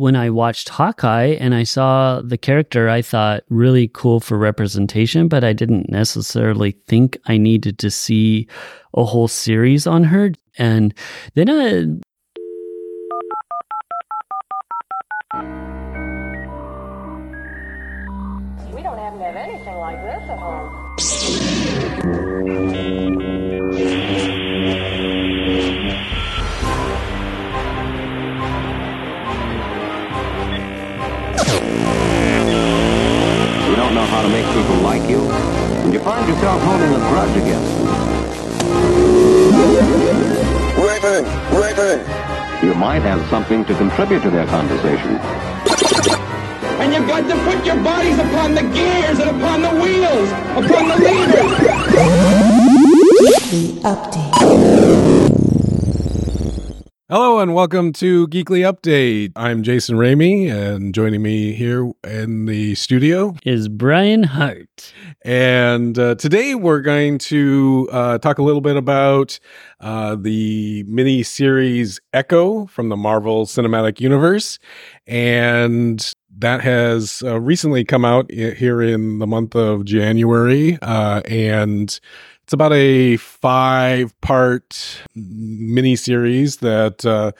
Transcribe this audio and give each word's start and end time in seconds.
when 0.00 0.16
I 0.16 0.30
watched 0.30 0.70
Hawkeye 0.70 1.36
and 1.38 1.54
I 1.54 1.62
saw 1.62 2.22
the 2.22 2.38
character, 2.38 2.88
I 2.88 3.02
thought 3.02 3.44
really 3.50 3.88
cool 3.88 4.18
for 4.18 4.38
representation, 4.38 5.28
but 5.28 5.44
I 5.44 5.52
didn't 5.52 5.90
necessarily 5.90 6.72
think 6.88 7.18
I 7.26 7.36
needed 7.36 7.78
to 7.80 7.90
see 7.90 8.48
a 8.94 9.04
whole 9.04 9.28
series 9.28 9.86
on 9.86 10.04
her. 10.04 10.32
And 10.58 10.94
then 11.34 11.50
I. 11.50 11.84
We 18.74 18.82
don't 18.82 18.98
happen 18.98 19.18
to 19.18 19.24
have 19.26 19.36
anything 19.36 19.76
like 19.76 20.00
this 20.02 20.30
at 20.30 20.38
home. 20.38 20.80
And 36.42 36.48
you 36.48 36.66
holding 36.66 36.92
a 36.94 36.98
grudge 37.10 37.36
against 37.36 37.76
them. 37.76 37.86
Raven! 40.82 41.24
Raven! 41.54 42.66
You 42.66 42.74
might 42.74 43.02
have 43.02 43.28
something 43.28 43.64
to 43.66 43.74
contribute 43.74 44.22
to 44.22 44.30
their 44.30 44.46
conversation. 44.46 45.16
And 46.80 46.94
you've 46.94 47.06
got 47.06 47.28
to 47.28 47.36
put 47.44 47.64
your 47.66 47.82
bodies 47.82 48.18
upon 48.18 48.54
the 48.54 48.62
gears 48.62 49.18
and 49.18 49.30
upon 49.30 49.62
the 49.62 49.70
wheels, 49.70 50.30
upon 50.56 50.88
the 50.88 50.96
levers. 50.96 51.50
The 53.50 53.80
update. 53.82 54.99
Hello 57.10 57.40
and 57.40 57.54
welcome 57.54 57.92
to 57.94 58.28
Geekly 58.28 58.60
Update. 58.60 59.32
I'm 59.34 59.64
Jason 59.64 59.96
Ramey, 59.96 60.48
and 60.48 60.94
joining 60.94 61.22
me 61.22 61.52
here 61.54 61.90
in 62.04 62.44
the 62.44 62.76
studio. 62.76 63.34
Is 63.44 63.66
Brian 63.66 64.22
Hart. 64.22 64.94
And 65.24 65.98
uh, 65.98 66.14
today 66.14 66.54
we're 66.54 66.82
going 66.82 67.18
to 67.18 67.88
uh, 67.90 68.18
talk 68.18 68.38
a 68.38 68.44
little 68.44 68.60
bit 68.60 68.76
about 68.76 69.40
uh, 69.80 70.14
the 70.20 70.84
mini 70.84 71.24
series 71.24 71.98
Echo 72.12 72.66
from 72.66 72.90
the 72.90 72.96
Marvel 72.96 73.44
Cinematic 73.44 73.98
Universe. 73.98 74.60
And 75.08 76.14
that 76.38 76.60
has 76.60 77.24
uh, 77.24 77.40
recently 77.40 77.84
come 77.84 78.04
out 78.04 78.30
here 78.30 78.80
in 78.80 79.18
the 79.18 79.26
month 79.26 79.56
of 79.56 79.84
January. 79.84 80.78
Uh, 80.80 81.22
and 81.24 81.98
it's 82.50 82.54
about 82.54 82.72
a 82.72 83.16
five 83.16 84.20
part 84.22 85.04
mini 85.14 85.94
series 85.94 86.56
that 86.56 87.06
uh, 87.06 87.30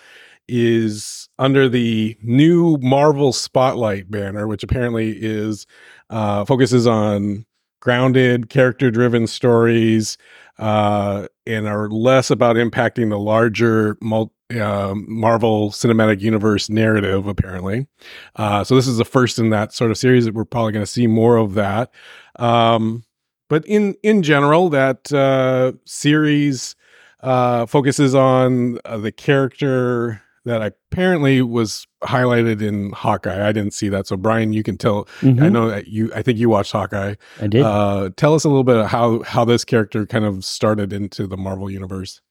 is 0.47 1.29
under 1.37 1.69
the 1.69 2.17
new 2.23 2.77
Marvel 2.77 3.33
Spotlight 3.33 4.09
banner, 4.09 4.47
which 4.47 4.63
apparently 4.63 5.19
is 5.21 5.67
uh, 6.11 6.45
focuses 6.45 6.87
on 6.87 7.45
grounded, 7.81 8.51
character 8.51 8.89
driven 8.93 9.27
stories 9.27 10.17
uh, 10.61 11.27
and 11.45 11.67
are 11.67 11.89
less 11.89 12.31
about 12.31 12.55
impacting 12.55 13.11
the 13.11 13.19
larger 13.19 13.99
mul- 14.01 14.33
uh, 14.55 14.95
Marvel 14.95 15.73
Cinematic 15.73 16.21
Universe 16.21 16.71
narrative, 16.71 17.27
apparently. 17.27 17.89
Uh, 18.37 18.63
so, 18.63 18.77
this 18.77 18.87
is 18.87 18.97
the 18.97 19.05
first 19.05 19.41
in 19.41 19.51
that 19.51 19.73
sort 19.73 19.91
of 19.91 19.99
series 19.99 20.25
that 20.25 20.35
we're 20.35 20.45
probably 20.45 20.71
going 20.71 20.85
to 20.85 20.93
see 20.93 21.09
more 21.09 21.37
of 21.37 21.55
that. 21.55 21.93
Um, 22.37 23.03
but 23.51 23.67
in 23.67 23.95
in 24.03 24.23
general, 24.23 24.71
that 24.71 25.13
uh, 25.13 25.73
series 25.85 26.75
uh, 27.23 27.67
focuses 27.67 28.15
on 28.15 28.79
uh, 28.87 28.97
the 28.97 29.13
character 29.13 30.23
that 30.47 30.63
apparently 30.63 31.43
was 31.43 31.87
highlighted 32.03 32.63
in 32.63 32.93
Hawkeye. 32.93 33.47
I 33.47 33.53
didn't 33.53 33.75
see 33.75 33.91
that, 33.91 34.07
so 34.07 34.17
Brian, 34.17 34.55
you 34.55 34.63
can 34.63 34.79
tell. 34.79 35.07
I 35.21 35.27
Mhm. 35.27 35.53
know 35.53 35.69
that 35.69 35.89
you. 35.89 36.11
I 36.15 36.23
think 36.23 36.39
you 36.39 36.49
watched 36.49 36.73
Hawkeye. 36.73 37.17
I 37.43 37.47
did. 37.47 37.61
Uh, 37.63 38.09
tell 38.17 38.33
us 38.35 38.45
a 38.45 38.49
little 38.49 38.65
bit 38.65 38.77
of 38.77 38.87
how 38.87 39.23
how 39.25 39.45
this 39.45 39.67
character 39.67 40.07
kind 40.07 40.25
of 40.25 40.43
started 40.43 40.95
into 40.95 41.27
the 41.27 41.37
Marvel 41.37 41.71
universe. 41.71 42.23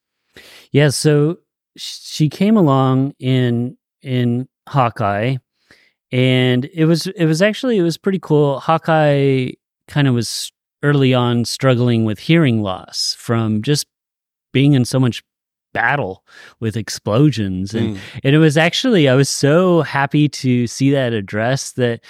Yeah, 0.72 0.90
so 0.90 1.38
she 1.78 2.30
came 2.30 2.58
along 2.58 3.14
in 3.20 3.78
in 4.02 4.48
Hawkeye, 4.68 5.36
and 6.12 6.66
it 6.74 6.86
was 6.86 7.06
it 7.08 7.26
was 7.26 7.42
actually 7.44 7.78
it 7.78 7.84
was 7.84 7.98
pretty 7.98 8.20
cool. 8.20 8.60
Hawkeye 8.60 9.52
kind 9.88 10.08
of 10.08 10.16
was 10.16 10.52
early 10.84 11.14
on 11.14 11.46
struggling 11.46 12.06
with 12.06 12.20
hearing 12.20 12.62
loss 12.62 13.16
from 13.20 13.62
just 13.62 13.86
being 14.54 14.74
in 14.74 14.86
so 14.86 15.00
much 15.00 15.24
battle 15.74 16.24
with 16.60 16.76
explosions 16.76 17.74
and 17.76 17.96
Mm. 17.96 18.00
and 18.24 18.36
it 18.36 18.40
was 18.40 18.58
actually 18.58 19.08
I 19.08 19.14
was 19.16 19.30
so 19.30 19.82
happy 19.84 20.28
to 20.30 20.66
see 20.68 20.90
that 20.92 21.14
address 21.14 21.72
that 21.74 22.02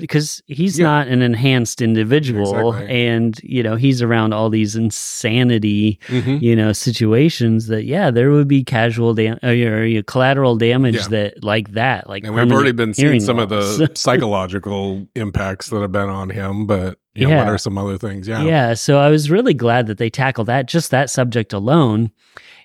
because 0.00 0.42
he's 0.46 0.78
Yeah. 0.78 0.84
not 0.86 1.08
an 1.08 1.22
enhanced 1.22 1.80
individual 1.80 2.72
Exactly. 2.74 3.06
and 3.08 3.40
you 3.42 3.62
know 3.62 3.76
he's 3.76 4.02
around 4.02 4.34
all 4.34 4.50
these 4.50 4.76
insanity 4.76 5.98
Mhm. 6.08 6.42
you 6.42 6.54
know 6.54 6.72
situations 6.72 7.68
that 7.68 7.84
yeah 7.84 8.10
there 8.10 8.30
would 8.30 8.48
be 8.48 8.62
casual 8.62 9.14
dam- 9.14 9.38
or, 9.42 9.50
or 9.52 10.02
collateral 10.02 10.56
damage 10.56 10.96
Yeah. 10.96 11.08
that 11.08 11.44
like 11.44 11.72
that 11.72 12.08
like 12.08 12.24
And 12.24 12.34
we've 12.34 12.52
already 12.52 12.72
been 12.72 12.92
seeing 12.92 13.20
some 13.20 13.38
of 13.38 13.48
the 13.48 13.90
psychological 13.94 15.06
impacts 15.14 15.70
that 15.70 15.80
have 15.80 15.92
been 15.92 16.08
on 16.10 16.30
him, 16.30 16.66
but 16.66 16.98
you 17.14 17.26
know, 17.26 17.36
what 17.36 17.48
are 17.48 17.58
some 17.58 17.76
other 17.78 17.98
things? 17.98 18.28
Yeah. 18.28 18.42
yeah 18.44 18.74
so 18.74 18.98
i 18.98 19.08
was 19.08 19.30
really 19.30 19.54
glad 19.54 19.86
that 19.86 19.98
they 19.98 20.10
tackled 20.10 20.46
that 20.48 20.66
just 20.68 20.90
that 20.90 21.08
subject 21.10 21.52
alone 21.52 22.10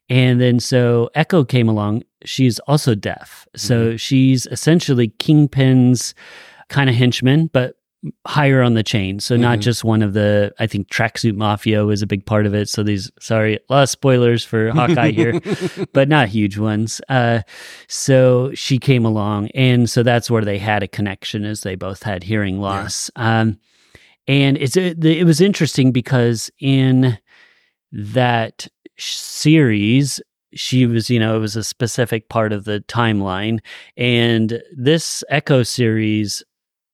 and 0.10 0.40
then 0.42 0.60
so 0.60 1.10
echo 1.16 1.44
came 1.46 1.68
along 1.70 2.04
she's 2.26 2.60
also 2.60 2.94
deaf 2.96 3.48
so 3.56 3.88
Mm-hmm. 3.90 3.96
she's 3.98 4.46
essentially 4.48 5.10
kingpin's 5.20 6.14
kind 6.70 6.90
of 6.90 6.96
henchman 6.96 7.48
but 7.54 7.76
higher 8.28 8.62
on 8.62 8.74
the 8.74 8.84
chain 8.84 9.22
so 9.22 9.38
not 9.38 9.60
Mhm. 9.60 9.62
just 9.62 9.84
one 9.86 10.02
of 10.02 10.12
the 10.12 10.54
i 10.60 10.68
think 10.68 10.90
tracksuit 10.90 11.36
mafia 11.38 11.86
was 11.86 12.02
a 12.02 12.08
big 12.08 12.26
part 12.26 12.46
of 12.46 12.54
it 12.54 12.68
so 12.68 12.84
these 12.84 13.10
sorry 13.22 13.56
a 13.56 13.60
lot 13.74 13.84
of 13.84 13.90
spoilers 13.90 14.44
for 14.44 14.72
hawkeye 14.76 15.12
here 15.12 15.40
but 15.94 16.10
not 16.10 16.28
huge 16.28 16.58
ones. 16.58 17.00
Uh, 17.08 17.40
so 17.88 18.52
she 18.56 18.78
came 18.78 19.06
along, 19.06 19.48
and 19.56 19.90
so 19.90 20.04
that's 20.04 20.30
where 20.30 20.44
they 20.44 20.58
had 20.58 20.84
a 20.84 20.88
connection, 20.88 21.46
as 21.46 21.62
they 21.62 21.76
both 21.76 22.04
had 22.04 22.24
hearing 22.24 22.60
loss. 22.60 23.10
Um, 23.16 23.58
and 24.28 24.58
it's 24.58 24.76
it, 24.76 25.04
it 25.06 25.24
was 25.26 25.40
interesting 25.40 25.92
because 25.94 26.50
in 26.60 27.18
that 27.92 28.68
series. 28.98 30.22
She 30.54 30.86
was, 30.86 31.10
you 31.10 31.20
know, 31.20 31.36
it 31.36 31.40
was 31.40 31.56
a 31.56 31.64
specific 31.64 32.30
part 32.30 32.54
of 32.54 32.66
the 32.66 32.82
timeline. 32.88 33.60
And 33.98 34.62
this 34.76 35.24
Echo 35.30 35.64
series 35.64 36.44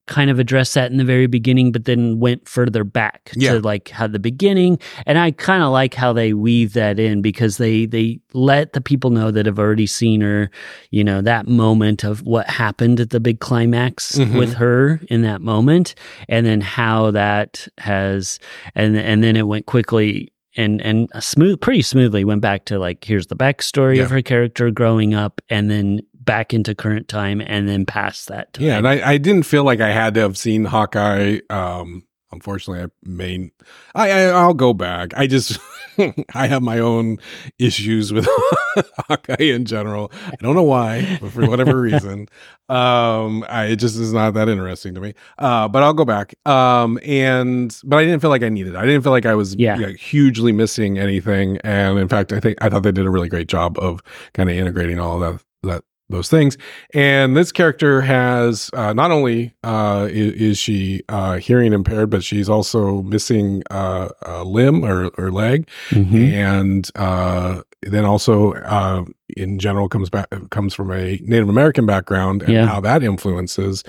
kind 0.08 0.32
of 0.32 0.40
addressed 0.40 0.74
that 0.74 0.90
in 0.90 0.98
the 0.98 1.04
very 1.06 1.28
beginning, 1.28 1.72
but 1.72 1.86
then 1.86 2.20
went 2.20 2.48
further 2.48 2.84
back 2.84 3.32
Yeah. 3.36 3.54
to 3.54 3.60
like 3.60 3.90
how 3.90 4.08
the 4.08 4.18
beginning. 4.18 4.80
And 5.06 5.20
I 5.20 5.30
kind 5.30 5.62
of 5.62 5.72
like 5.72 5.94
how 5.94 6.14
they 6.14 6.34
weave 6.34 6.74
that 6.74 6.98
in 7.00 7.22
because 7.22 7.58
they 7.58 7.86
they 7.86 8.20
let 8.34 8.74
the 8.74 8.82
people 8.82 9.12
know 9.12 9.30
that 9.30 9.46
have 9.46 9.60
already 9.60 9.86
seen 9.86 10.22
her, 10.22 10.50
you 10.90 11.04
know, 11.04 11.22
that 11.22 11.48
moment 11.48 12.04
of 12.04 12.24
what 12.24 12.50
happened 12.50 13.00
at 13.00 13.12
the 13.12 13.20
big 13.20 13.40
climax 13.40 14.14
Mhm. 14.18 14.40
with 14.40 14.54
her 14.56 15.00
in 15.10 15.22
that 15.22 15.42
moment, 15.42 15.94
and 16.28 16.44
then 16.44 16.62
how 16.62 17.12
that 17.12 17.68
has 17.78 18.40
and 18.74 18.98
and 18.98 19.24
then 19.24 19.36
it 19.38 19.46
went 19.48 19.68
quickly 19.68 20.32
and 20.56 20.82
and 20.82 21.10
smooth 21.20 21.62
pretty 21.62 21.82
smoothly 21.82 22.24
went 22.24 22.42
back 22.42 22.66
to 22.66 22.80
like 22.80 23.04
here's 23.04 23.28
the 23.28 23.36
backstory 23.36 24.02
of 24.02 24.10
her 24.10 24.22
character 24.22 24.72
growing 24.72 25.14
up 25.14 25.42
and 25.50 25.70
then 25.70 26.02
back 26.14 26.54
into 26.54 26.76
current 26.76 27.08
time 27.08 27.42
and 27.42 27.68
then 27.68 27.86
past 27.86 28.28
that 28.28 28.54
time. 28.54 28.66
Yeah, 28.66 28.78
and 28.78 28.88
I, 28.88 29.14
I 29.14 29.18
didn't 29.18 29.44
feel 29.44 29.64
like 29.64 29.82
I 29.82 29.92
had 29.92 30.14
to 30.14 30.20
have 30.22 30.38
seen 30.38 30.66
Hawkeye. 30.66 31.40
Um, 31.50 32.04
unfortunately, 32.32 32.84
I 32.84 32.88
may. 33.04 33.52
I, 33.96 34.12
I 34.12 34.22
I'll 34.30 34.54
go 34.54 34.74
back. 34.74 35.14
I 35.18 35.28
just 35.28 35.60
I 36.34 36.48
have 36.48 36.62
my 36.62 36.80
own 36.80 37.18
issues 37.58 38.14
with 38.14 38.28
Hawkeye 39.08 39.36
in 39.44 39.66
general. 39.66 40.12
I 40.26 40.36
don't 40.40 40.56
know 40.56 40.64
why, 40.64 41.18
but 41.22 41.32
for 41.32 41.46
whatever 41.48 41.80
reason, 41.82 42.28
um, 42.70 43.44
I, 43.50 43.66
it 43.66 43.76
just 43.78 43.98
is 43.98 44.14
not 44.14 44.34
that 44.36 44.48
interesting 44.50 44.94
to 44.96 45.02
me. 45.02 45.14
Uh, 45.38 45.68
but 45.68 45.84
I'll 45.84 45.94
go 45.94 46.06
back. 46.06 46.36
Um, 46.46 47.00
and 47.04 47.78
but 47.84 47.98
I 47.98 48.04
didn't 48.06 48.22
feel 48.22 48.30
like 48.30 48.44
I 48.44 48.50
needed. 48.50 48.76
it. 48.76 48.78
I 48.78 48.86
didn't 48.86 49.02
feel 49.04 49.12
like 49.12 49.26
I 49.26 49.36
was 49.36 49.56
Yeah. 49.56 49.78
you 49.78 49.88
know, 49.88 49.94
hugely 49.94 50.52
missing 50.52 50.98
anything. 50.98 51.58
And 51.64 52.00
in 52.00 52.08
fact, 52.08 52.32
I 52.32 52.40
think 52.40 52.58
I 52.62 52.70
thought 52.70 52.84
they 52.84 52.92
did 52.92 53.06
a 53.06 53.10
really 53.10 53.30
great 53.30 53.48
job 53.48 53.78
of 53.80 54.02
kind 54.34 54.50
of 54.50 54.56
integrating 54.56 55.00
all 55.00 55.22
of 55.22 55.34
that 55.38 55.44
that 55.62 55.84
those 56.10 56.28
things. 56.30 56.58
And 56.94 57.38
this 57.38 57.52
character 57.52 58.02
has 58.02 58.70
uh, 58.74 58.94
not 58.94 59.12
only 59.12 59.54
uh, 59.64 60.08
is, 60.10 60.34
is 60.34 60.58
she 60.58 61.04
uh, 61.10 61.38
hearing 61.38 61.72
impaired, 61.74 62.10
but 62.10 62.24
she's 62.24 62.50
also 62.50 63.02
missing 63.04 63.64
uh, 63.72 64.10
a 64.24 64.44
limb 64.44 64.84
or, 64.84 65.10
or 65.18 65.32
leg, 65.32 65.68
Mhm. 65.90 66.32
and 66.34 66.90
uh, 66.96 67.62
then 67.84 68.06
also 68.06 68.54
uh, 68.54 69.06
in 69.38 69.60
general 69.60 69.88
comes 69.88 70.10
back 70.10 70.28
comes 70.50 70.74
from 70.74 70.92
a 70.92 71.18
Native 71.24 71.48
American 71.50 71.86
background, 71.86 72.42
and 72.44 72.54
Yeah. 72.54 72.66
how 72.66 72.82
that 72.82 73.04
influences 73.04 73.84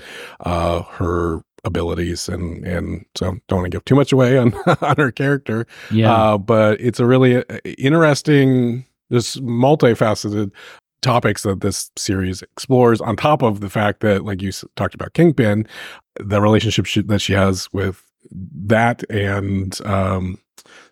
uh, 0.45 0.83
her 0.83 1.41
abilities. 1.63 2.29
And 2.29 2.65
and 2.65 3.05
so 3.15 3.37
don't 3.47 3.59
want 3.59 3.65
to 3.71 3.75
give 3.75 3.85
too 3.85 3.95
much 3.95 4.11
away 4.13 4.37
on 4.37 4.53
on 4.81 4.95
her 4.97 5.11
character. 5.11 5.65
Yeah. 5.91 6.13
Uh, 6.13 6.37
but 6.37 6.79
it's 6.79 6.99
a 6.99 7.05
really 7.05 7.43
interesting, 7.77 8.85
this 9.09 9.37
multifaceted 9.37 10.51
topics 11.01 11.43
that 11.43 11.61
this 11.61 11.91
series 11.97 12.41
explores 12.41 13.01
on 13.01 13.15
top 13.15 13.41
of 13.41 13.59
the 13.61 13.69
fact 13.69 14.01
that 14.01 14.23
like 14.25 14.41
you 14.41 14.49
s- 14.49 14.63
talked 14.75 14.93
about 14.95 15.13
kingpin 15.13 15.67
the 16.19 16.41
relationship 16.41 16.85
she, 16.85 17.01
that 17.01 17.19
she 17.19 17.33
has 17.33 17.67
with 17.73 18.03
that 18.31 19.03
and 19.09 19.79
um 19.85 20.37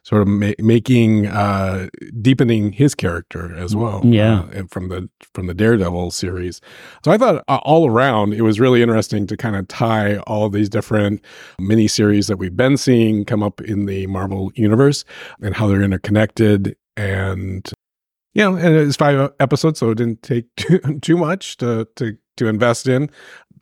sort 0.04 0.22
of 0.24 0.28
ma- 0.28 0.52
making 0.58 1.28
uh 1.28 1.88
deepening 2.22 2.72
his 2.72 2.96
character 2.96 3.54
as 3.56 3.76
well 3.76 4.02
Yeah. 4.04 4.40
uh, 4.42 4.48
and 4.54 4.72
from 4.72 4.90
the 4.90 5.08
from 5.36 5.46
the 5.46 5.54
daredevil 5.54 6.10
series 6.12 6.60
so 7.06 7.12
i 7.12 7.18
thought 7.18 7.44
uh, 7.48 7.60
all 7.64 7.88
around 7.88 8.34
it 8.34 8.42
was 8.42 8.60
really 8.60 8.82
interesting 8.82 9.28
to 9.28 9.38
kind 9.38 9.56
of 9.56 9.68
tie 9.68 10.18
all 10.26 10.46
of 10.46 10.54
these 10.54 10.70
different 10.70 11.24
mini 11.60 11.88
series 11.88 12.26
that 12.28 12.38
we've 12.38 12.58
been 12.58 12.78
seeing 12.78 13.26
come 13.26 13.44
up 13.44 13.62
in 13.62 13.86
the 13.86 14.08
marvel 14.08 14.52
universe 14.56 15.06
and 15.42 15.56
how 15.56 15.68
they're 15.68 15.84
interconnected 15.84 16.76
and 16.98 17.72
you 18.34 18.44
know 18.44 18.56
and 18.56 18.76
it's 18.76 18.96
five 18.98 19.31
episodes 19.40 19.80
so 19.80 19.90
it 19.92 19.96
didn't 19.96 20.22
take 20.24 20.46
too, 20.58 20.80
too 21.02 21.18
much 21.18 21.58
to 21.58 21.88
to 21.96 22.18
to 22.38 22.48
invest 22.48 22.88
in 22.88 23.10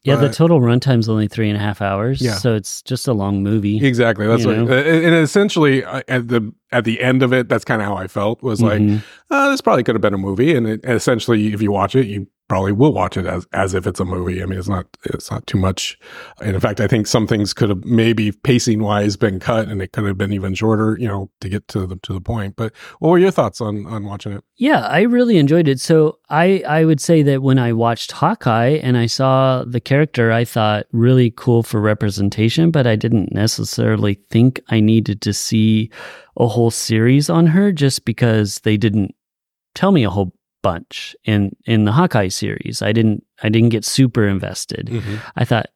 Yeah, 0.03 0.15
the 0.17 0.27
But- 0.27 0.35
total 0.35 0.61
runtime's 0.61 1.09
only 1.09 1.27
three 1.27 1.49
and 1.49 1.57
a 1.57 1.59
half 1.59 1.81
hours. 1.81 2.21
Yeah. 2.21 2.35
So 2.35 2.53
it's 2.55 2.81
just 2.83 3.07
a 3.07 3.13
long 3.13 3.43
movie. 3.43 3.83
Exactly. 3.85 4.25
That's 4.27 4.45
what, 4.45 4.55
know? 4.57 4.71
and 4.71 5.15
essentially 5.15 5.83
at 5.83 6.27
the 6.29 6.53
at 6.71 6.83
the 6.85 7.01
end 7.01 7.23
of 7.23 7.33
it, 7.33 7.49
that's 7.49 7.65
kind 7.65 7.81
of 7.81 7.87
how 7.87 7.95
I 7.95 8.07
felt. 8.07 8.41
Was 8.43 8.61
like, 8.61 8.79
Mhm. 8.81 9.01
uh, 9.31 9.49
this 9.49 9.59
probably 9.61 9.83
could 9.83 9.95
have 9.95 10.01
been 10.01 10.13
a 10.13 10.17
movie, 10.17 10.55
and, 10.55 10.67
it, 10.67 10.81
and 10.83 10.93
essentially, 10.93 11.51
if 11.53 11.61
you 11.61 11.71
watch 11.71 11.95
it, 11.95 12.05
you 12.07 12.27
probably 12.47 12.71
will 12.71 12.93
watch 12.93 13.17
it 13.17 13.25
as 13.25 13.45
as 13.53 13.73
if 13.73 13.85
it's 13.85 13.99
a 13.99 14.05
movie. 14.05 14.41
I 14.41 14.45
mean, 14.45 14.57
it's 14.57 14.69
not 14.69 14.85
it's 15.03 15.29
not 15.29 15.45
too 15.47 15.57
much. 15.57 15.97
And 16.39 16.55
in 16.55 16.59
fact, 16.59 16.79
I 16.79 16.87
think 16.87 17.07
some 17.07 17.27
things 17.27 17.53
could 17.53 17.69
have 17.69 17.83
maybe 17.83 18.31
pacing 18.31 18.81
wise 18.81 19.17
been 19.17 19.39
cut, 19.39 19.67
and 19.67 19.81
it 19.81 19.91
could 19.91 20.05
have 20.05 20.17
been 20.17 20.33
even 20.33 20.53
shorter, 20.53 20.97
you 20.99 21.07
know, 21.07 21.29
to 21.41 21.49
get 21.49 21.67
to 21.69 21.85
the 21.85 21.97
to 21.97 22.13
the 22.13 22.21
point. 22.21 22.55
But 22.55 22.73
what 22.99 23.09
were 23.09 23.17
your 23.17 23.31
thoughts 23.31 23.61
on 23.61 23.85
on 23.85 24.05
watching 24.05 24.31
it? 24.33 24.43
Yeah, 24.55 24.87
I 24.87 25.01
really 25.01 25.37
enjoyed 25.37 25.67
it. 25.67 25.79
So 25.79 26.19
I 26.29 26.63
I 26.67 26.85
would 26.85 27.01
say 27.01 27.21
that 27.23 27.41
when 27.41 27.59
I 27.59 27.73
watched 27.73 28.11
Hawkeye 28.13 28.79
and 28.81 28.97
I 28.97 29.07
saw 29.07 29.63
the 29.65 29.81
character, 29.81 30.31
I 30.31 30.45
thought 30.45 30.85
really 30.91 31.31
cool 31.31 31.63
for 31.63 31.81
representation, 31.81 32.71
but 32.71 32.87
I 32.87 32.95
didn't 32.95 33.33
necessarily 33.33 34.19
think 34.29 34.61
I 34.69 34.79
needed 34.79 35.21
to 35.23 35.33
see 35.33 35.91
a 36.37 36.47
whole 36.47 36.71
series 36.71 37.29
on 37.29 37.47
her 37.47 37.71
just 37.71 38.05
because 38.05 38.59
they 38.59 38.77
didn't 38.77 39.15
tell 39.73 39.91
me 39.91 40.03
a 40.03 40.09
whole 40.09 40.33
bunch 40.61 41.15
in 41.23 41.55
in 41.65 41.85
the 41.85 41.91
Hawkeye 41.91 42.29
series. 42.29 42.81
I 42.81 42.91
didn't 42.91 43.23
I 43.43 43.49
didn't 43.49 43.69
get 43.69 43.85
super 43.85 44.27
invested. 44.27 44.89
I 45.35 45.45
thought 45.45 45.67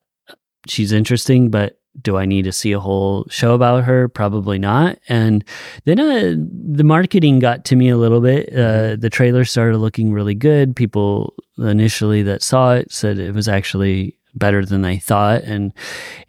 she's 0.67 0.91
interesting, 0.91 1.49
but 1.49 1.77
do 2.01 2.17
I 2.17 2.25
need 2.25 2.43
to 2.43 2.51
see 2.51 2.71
a 2.71 2.79
whole 2.79 3.25
show 3.29 3.53
about 3.53 3.83
her? 3.83 4.07
Probably 4.07 4.57
not. 4.57 4.97
And 5.09 5.43
then 5.83 5.99
uh, 5.99 6.35
the 6.37 6.85
marketing 6.85 7.39
got 7.39 7.65
to 7.65 7.75
me 7.75 7.89
a 7.89 7.97
little 7.97 8.21
bit. 8.21 8.47
Uh, 8.53 8.95
the 8.95 9.09
trailer 9.09 9.43
started 9.43 9.77
looking 9.77 10.13
really 10.13 10.35
good. 10.35 10.75
People 10.75 11.33
initially 11.57 12.23
that 12.23 12.41
saw 12.41 12.73
it 12.73 12.91
said 12.91 13.19
it 13.19 13.33
was 13.33 13.49
actually 13.49 14.17
better 14.35 14.65
than 14.65 14.85
I 14.85 14.97
thought, 14.97 15.43
and 15.43 15.73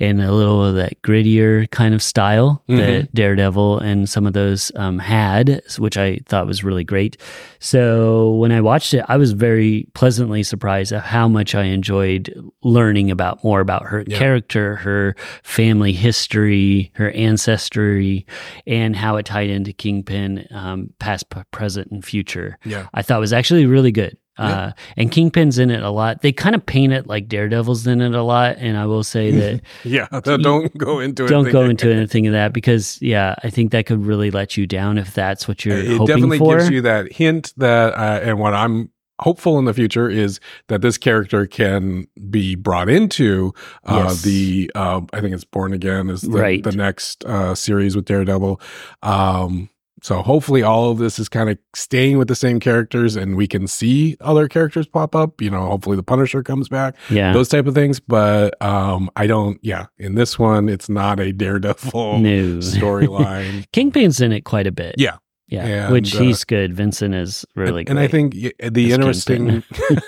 and 0.01 0.21
a 0.23 0.33
little 0.33 0.65
of 0.65 0.75
that 0.77 1.01
grittier 1.03 1.71
kind 1.71 1.95
of 1.95 2.03
style 2.03 2.63
that 2.69 3.15
Daredevil 3.15 3.79
and 3.79 4.09
some 4.09 4.27
of 4.27 4.33
those 4.33 4.73
um, 4.77 4.99
had, 4.99 5.63
which 5.79 5.97
I 5.97 6.19
thought 6.27 6.47
was 6.47 6.65
really 6.65 6.85
great. 6.85 7.17
So 7.59 8.33
when 8.33 8.53
I 8.53 8.61
watched 8.61 8.95
it, 8.95 9.05
I 9.09 9.17
was 9.17 9.33
very 9.33 9.87
pleasantly 9.95 10.43
surprised 10.43 10.93
at 10.93 11.03
how 11.03 11.29
much 11.29 11.55
I 11.55 11.65
enjoyed 11.65 12.35
learning 12.63 13.11
about 13.11 13.45
more 13.45 13.61
about 13.61 13.85
her 13.85 14.05
character, 14.05 14.77
her 14.77 15.15
family 15.43 15.93
history, 15.93 16.91
her 16.95 17.11
ancestry, 17.13 18.27
and 18.67 18.97
how 18.97 19.17
it 19.17 19.27
tied 19.27 19.51
into 19.51 19.73
Kingpin, 19.73 20.47
um, 20.51 20.93
past, 20.99 21.27
present, 21.51 21.91
and 21.91 22.05
future. 22.05 22.59
Yeah. 22.65 22.89
I 22.95 23.03
thought 23.03 23.21
was 23.21 23.33
actually 23.33 23.67
really 23.67 23.93
good. 23.93 24.17
Yeah. 24.39 24.45
Uh, 24.47 24.73
and 24.97 25.11
Kingpin's 25.13 25.59
in 25.59 25.71
it 25.71 25.83
a 25.83 25.91
lot. 25.91 26.23
They 26.23 26.33
kind 26.33 26.55
of 26.55 26.65
paint 26.65 26.93
it 26.93 27.07
like 27.07 27.29
Daredevil's 27.29 27.87
in 27.87 28.01
it 28.01 28.15
a 28.15 28.23
lot. 28.23 28.57
And 28.59 28.77
I 28.79 28.87
will 28.87 29.05
say 29.05 29.31
that 29.31 29.61
Yeah, 29.85 30.07
don't 30.25 30.77
go 30.79 31.01
into 31.01 31.27
don't 31.29 31.51
go 31.53 31.65
into 31.65 31.93
anything 31.95 32.27
of 32.27 32.33
that 32.33 32.53
because, 32.55 33.01
yeah, 33.03 33.35
I 33.45 33.51
think 33.51 33.73
that 33.73 33.85
could 33.87 34.05
really 34.07 34.31
let 34.31 34.57
you 34.57 34.67
down 34.67 34.97
if 34.99 35.13
that's 35.15 35.47
what 35.47 35.65
you're 35.65 35.77
it 35.79 35.87
hoping 35.99 36.07
definitely 36.07 36.39
for. 36.39 36.57
gives 36.59 36.71
you 36.71 36.81
that 36.83 37.13
hint 37.13 37.53
that 37.59 37.93
uh, 37.95 38.21
and 38.23 38.39
what 38.39 38.55
i'm 38.55 38.91
hopeful 39.21 39.59
in 39.59 39.67
the 39.67 39.75
future 39.75 40.09
is 40.09 40.41
that 40.69 40.81
this 40.81 40.97
character 40.99 41.47
can 41.47 42.07
be 42.31 42.55
brought 42.57 42.89
into 42.89 43.53
uh, 43.85 44.05
Yes. 44.09 44.23
the 44.23 44.71
uh, 44.75 45.01
i 45.13 45.21
think 45.21 45.35
it's 45.35 45.45
born 45.45 45.73
again 45.73 46.09
is 46.09 46.23
the, 46.23 46.31
Right. 46.31 46.63
the 46.65 46.73
next 46.73 47.25
uh, 47.27 47.55
series 47.55 47.95
with 47.95 48.07
daredevil 48.07 48.61
um, 49.03 49.69
so 50.03 50.23
hopefully 50.23 50.63
all 50.63 50.91
of 50.91 50.99
this 50.99 51.19
is 51.19 51.29
kind 51.29 51.49
of 51.49 51.59
staying 51.75 52.19
with 52.19 52.29
the 52.29 52.35
same 52.35 52.61
characters 52.61 53.17
and 53.17 53.37
we 53.37 53.47
can 53.47 53.67
see 53.67 54.17
other 54.21 54.49
characters 54.49 54.87
pop 54.87 55.15
up 55.15 55.41
you 55.41 55.51
know 55.51 55.67
hopefully 55.67 55.97
the 55.97 56.03
punisher 56.03 56.43
comes 56.43 56.69
back 56.69 56.95
yeah. 57.11 57.33
those 57.33 57.49
type 57.49 57.67
of 57.67 57.75
things 57.75 58.01
but 58.01 58.61
um, 58.63 59.11
i 59.17 59.27
don't 59.27 59.59
yeah 59.63 59.87
in 59.99 60.15
this 60.15 60.39
one 60.39 60.69
it's 60.69 60.89
not 60.89 61.19
a 61.19 61.33
daredevil 61.43 62.19
no. 62.19 62.59
storyline 62.59 63.65
Kingpin's 63.73 64.21
in 64.21 64.33
it 64.33 64.43
quite 64.43 64.67
a 64.67 64.73
bit. 64.73 64.95
Yeah. 64.99 65.17
Yeah. 65.49 65.65
And, 65.65 65.93
Which 65.93 66.15
uh, 66.15 66.21
he's 66.21 66.45
good. 66.45 66.75
Vincent 66.75 67.15
is 67.15 67.45
really 67.55 67.81
and, 67.81 67.87
good. 67.89 67.91
and 67.91 68.01
I 68.01 68.09
think 68.09 68.33
the 68.33 68.93
interesting, 68.93 69.63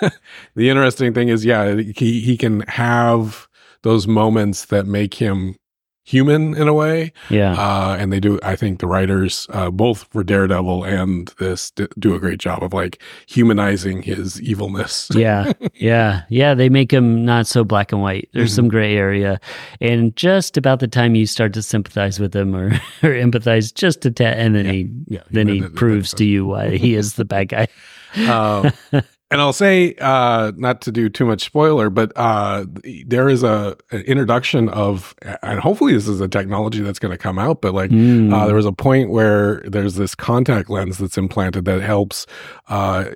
the 0.55 0.71
interesting 0.71 1.13
thing 1.13 1.29
is, 1.29 1.45
yeah, 1.45 1.75
he 1.75 2.21
he 2.21 2.37
can 2.37 2.61
have 2.63 3.47
those 3.83 4.07
moments 4.07 4.67
that 4.67 4.87
make 4.87 5.15
him 5.15 5.57
human 6.05 6.55
in 6.55 6.69
a 6.69 6.75
way. 6.75 7.13
yeah. 7.31 7.53
Uh, 7.55 7.97
and 7.99 8.13
they 8.13 8.21
do, 8.21 8.39
I 8.43 8.57
think 8.57 8.79
the 8.81 8.87
writers, 8.87 9.47
uh, 9.51 9.71
both 9.71 10.07
for 10.11 10.23
Daredevil 10.23 10.85
and 10.85 11.29
this 11.39 11.71
d- 11.71 11.87
do 11.99 12.15
a 12.15 12.19
great 12.21 12.39
job 12.39 12.63
of 12.63 12.73
like 12.75 13.01
humanizing 13.27 14.03
his 14.03 14.41
evilness. 14.43 15.09
yeah, 15.15 15.53
yeah, 15.75 16.23
yeah. 16.29 16.55
They 16.55 16.69
make 16.69 16.93
him 16.93 17.25
not 17.25 17.47
so 17.47 17.65
black 17.65 17.91
and 17.93 18.03
white. 18.03 18.29
There's 18.33 18.53
Mhm. 18.53 18.57
some 18.57 18.69
gray 18.69 18.97
area, 18.97 19.41
and 19.81 20.15
just 20.17 20.57
about 20.57 20.81
the 20.81 20.89
time 20.89 21.15
you 21.15 21.27
start 21.27 21.53
to 21.55 21.63
sympathize 21.63 22.21
with 22.21 22.35
him 22.37 22.55
or, 22.55 22.67
or 23.03 23.11
empathize, 23.11 23.73
just 23.75 24.05
a 24.07 24.11
tad, 24.11 24.39
and 24.39 24.55
then 24.55 24.67
he 24.67 24.91
Yeah. 25.09 25.23
then 25.31 25.49
he 25.49 25.63
proves 25.63 26.13
to 26.15 26.25
you 26.25 26.45
why 26.47 26.77
he 26.77 26.95
is 26.95 27.15
the 27.15 27.25
bad 27.25 27.49
guy. 27.49 27.67
Um, 28.29 28.71
and 29.31 29.41
I'll 29.41 29.53
say, 29.53 29.95
uh, 30.01 30.53
not 30.57 30.81
to 30.83 30.93
do 30.93 31.09
too 31.09 31.25
much 31.25 31.43
spoiler, 31.45 31.91
but 31.91 32.13
uh, 32.15 32.67
there 33.07 33.29
is 33.29 33.43
a 33.43 33.77
an 33.91 34.03
introduction 34.03 34.69
of, 34.69 35.15
and 35.43 35.59
hopefully 35.61 35.93
this 35.95 36.07
is 36.07 36.21
a 36.21 36.29
technology 36.29 36.81
that's 36.83 36.99
going 36.99 37.11
to 37.11 37.19
come 37.19 37.39
out, 37.39 37.61
but 37.61 37.75
like 37.75 37.91
Mm. 37.91 38.33
uh, 38.33 38.47
there 38.47 38.55
was 38.55 38.67
a 38.67 38.73
point 38.73 39.11
where 39.11 39.61
there's 39.67 39.95
this 39.97 40.15
contact 40.15 40.69
lens 40.71 40.99
that's 40.99 41.17
implanted 41.19 41.65
that 41.65 41.81
helps 41.81 42.27
uh, 42.69 43.07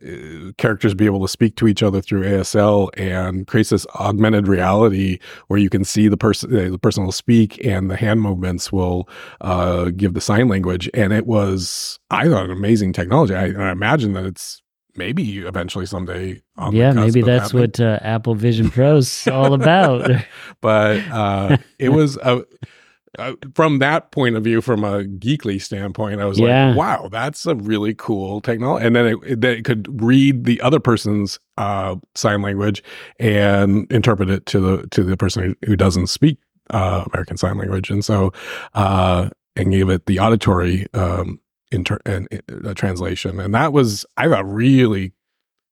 characters 0.56 0.94
be 0.94 1.06
able 1.06 1.20
to 1.20 1.28
speak 1.28 1.56
to 1.56 1.68
each 1.68 1.82
other 1.82 2.00
through 2.00 2.22
ASL 2.24 2.88
and 2.98 3.46
creates 3.46 3.70
this 3.70 3.86
augmented 3.94 4.48
reality 4.48 5.18
where 5.48 5.58
you 5.58 5.70
can 5.70 5.84
see 5.84 6.08
the 6.08 6.16
person, 6.16 6.50
the 6.72 6.78
person 6.78 7.04
will 7.04 7.12
speak 7.12 7.64
and 7.64 7.90
the 7.90 7.96
hand 7.96 8.22
movements 8.22 8.72
will 8.72 9.08
uh, 9.40 9.86
give 9.96 10.14
the 10.14 10.20
sign 10.20 10.48
language. 10.48 10.88
And 10.94 11.12
it 11.12 11.26
was, 11.26 11.98
I 12.10 12.28
thought, 12.28 12.46
an 12.46 12.50
amazing 12.50 12.92
technology. 12.92 13.34
I, 13.34 13.46
I 13.52 13.70
imagine 13.72 14.12
that 14.14 14.24
it's 14.24 14.62
maybe 14.98 15.38
eventually 15.38 15.86
someday. 15.86 16.42
On 16.56 16.74
yeah, 16.74 16.92
maybe 16.92 17.22
that's 17.22 17.52
happening. 17.52 17.62
what 17.62 17.80
uh, 17.80 17.98
Apple 18.02 18.34
Vision 18.34 18.70
Pro's 18.70 19.26
all 19.32 19.54
about. 19.54 20.10
but 20.60 20.98
uh, 21.10 21.56
it 21.78 21.90
was 21.90 22.16
a, 22.18 22.44
uh, 23.18 23.32
from 23.54 23.78
that 23.78 24.10
point 24.12 24.36
of 24.36 24.44
view, 24.44 24.60
from 24.60 24.84
a 24.84 25.04
geekly 25.04 25.60
standpoint, 25.60 26.20
I 26.20 26.26
was 26.26 26.38
Yeah. 26.38 26.68
like, 26.68 26.76
"Wow, 26.76 27.08
that's 27.10 27.46
a 27.46 27.54
really 27.54 27.94
cool 27.94 28.40
technology." 28.40 28.86
And 28.86 28.94
then 28.94 29.06
it, 29.06 29.18
it, 29.26 29.40
then 29.40 29.56
it 29.58 29.64
could 29.64 30.02
read 30.02 30.44
the 30.44 30.60
other 30.60 30.78
person's 30.80 31.38
uh, 31.56 31.96
sign 32.14 32.42
language 32.42 32.82
and 33.18 33.90
interpret 33.90 34.28
it 34.30 34.44
to 34.46 34.60
the 34.60 34.86
to 34.88 35.02
the 35.02 35.16
person 35.16 35.42
who, 35.44 35.66
who 35.66 35.74
doesn't 35.76 36.08
speak 36.08 36.38
uh, 36.70 37.04
American 37.12 37.36
Sign 37.38 37.56
Language, 37.56 37.90
and 37.90 38.04
so 38.04 38.32
uh, 38.74 39.30
and 39.56 39.72
gave 39.72 39.88
it 39.88 40.06
the 40.06 40.18
auditory 40.20 40.86
um, 40.94 41.40
inter- 41.70 42.00
and 42.06 42.28
uh, 42.64 42.74
translation, 42.74 43.40
and 43.40 43.54
that 43.54 43.72
was 43.72 44.04
I 44.16 44.28
thought 44.28 44.50
really 44.50 45.12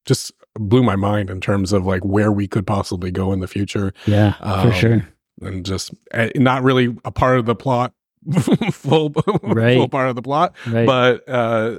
just 0.04 0.32
blew 0.58 0.82
my 0.82 0.96
mind 0.96 1.30
in 1.30 1.40
terms 1.40 1.72
of 1.72 1.84
like 1.84 2.04
where 2.04 2.30
we 2.32 2.46
could 2.48 2.66
possibly 2.66 3.10
go 3.10 3.32
in 3.32 3.40
the 3.40 3.48
future 3.48 3.92
yeah, 4.06 4.32
for 4.34 4.68
Um, 4.68 4.72
sure. 4.72 5.08
and 5.42 5.66
just 5.66 5.92
uh, 6.14 6.28
not 6.36 6.62
really 6.62 6.96
a 7.04 7.10
part 7.10 7.38
of 7.38 7.46
the 7.46 7.54
plot 7.56 7.92
full 8.72 9.12
Right. 9.42 9.76
full 9.76 9.88
part 9.88 10.08
of 10.08 10.16
the 10.16 10.22
plot 10.22 10.54
Right. 10.68 10.86
but 10.86 11.28
uh 11.28 11.76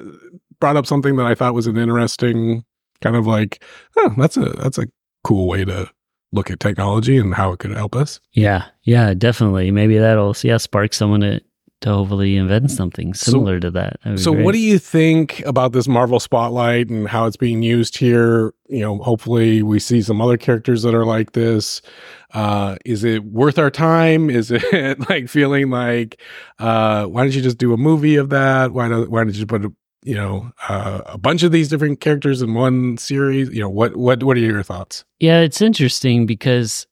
brought 0.59 0.75
up 0.77 0.86
something 0.86 1.15
that 1.17 1.25
i 1.25 1.36
thought 1.36 1.53
was 1.53 1.67
an 1.67 1.77
interesting 1.77 2.63
kind 3.01 3.15
of 3.15 3.25
like 3.27 3.63
oh 3.97 4.13
that's 4.17 4.38
a 4.38 4.41
that's 4.62 4.77
a 4.77 4.88
cool 5.24 5.47
way 5.47 5.63
to 5.65 5.89
look 6.31 6.51
at 6.51 6.59
technology 6.59 7.17
and 7.17 7.33
how 7.33 7.51
it 7.53 7.59
could 7.59 7.71
help 7.71 7.95
us 7.95 8.19
yeah, 8.33 8.65
yeah, 8.83 9.13
definitely. 9.13 9.71
Maybe 9.71 9.97
that'll 9.97 10.36
yeah 10.43 10.57
spark 10.57 10.93
someone 10.93 11.21
to 11.21 11.41
to 11.81 11.89
hopefully 11.93 12.36
invent 12.38 12.72
something 12.72 13.13
So- 13.13 13.31
similar 13.31 13.60
to 13.60 13.69
that. 13.72 13.98
That'd 14.03 14.19
so 14.19 14.34
great. 14.34 14.46
what 14.46 14.53
do 14.53 14.60
you 14.60 14.79
think 14.79 15.41
about 15.46 15.74
this 15.74 15.88
marvel 15.88 16.19
spotlight 16.19 16.89
and 16.89 17.07
how 17.07 17.25
it's 17.27 17.38
being 17.38 17.62
used 17.62 17.98
here 17.98 18.53
you 18.69 18.79
know 18.81 18.98
hopefully 18.98 19.62
we 19.63 19.79
see 19.79 20.01
some 20.01 20.19
other 20.22 20.38
characters 20.38 20.81
that 20.84 20.93
are 20.96 21.05
like 21.05 21.34
this 21.34 21.81
uh 22.34 22.75
is 22.84 23.03
it 23.03 23.24
worth 23.25 23.57
our 23.60 23.69
time 23.72 24.29
is 24.29 24.51
it 24.55 25.10
like 25.10 25.29
feeling 25.29 25.69
like 25.69 26.19
uh 26.60 27.05
why 27.05 27.22
don't 27.24 27.34
you 27.36 27.41
just 27.41 27.57
do 27.57 27.74
a 27.74 27.77
movie 27.77 28.15
of 28.15 28.29
that 28.29 28.74
why 28.74 28.88
don't 28.89 29.10
why 29.12 29.24
don't 29.24 29.36
you 29.36 29.46
put 29.46 29.63
a 29.63 29.72
you 30.03 30.15
know 30.15 30.51
uh, 30.69 31.01
a 31.05 31.17
bunch 31.17 31.43
of 31.43 31.51
these 31.51 31.67
different 31.69 32.00
characters 32.00 32.41
in 32.41 32.53
one 32.53 32.98
series? 32.98 33.50
You 33.50 33.60
know, 33.62 33.69
what 33.69 33.98
what 33.98 34.24
what 34.24 34.38
are 34.38 34.39
your 34.39 34.63
thoughts? 34.63 35.03
Yeah, 35.19 35.41
it's 35.41 35.60
interesting 35.62 36.25
because 36.25 36.88